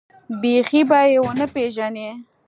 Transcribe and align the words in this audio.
بيخي 0.41 0.81
به 0.89 0.99
يې 1.11 1.17
ونه 1.25 1.45
پېژنې. 1.53 2.09